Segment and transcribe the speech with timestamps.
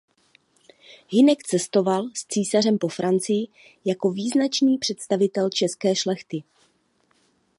[1.09, 3.47] Hynek cestoval s císařem po Francii
[3.85, 6.43] jako význačný představitel české šlechty.